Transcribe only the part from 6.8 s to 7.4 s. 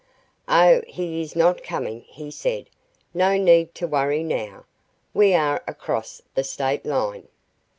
line."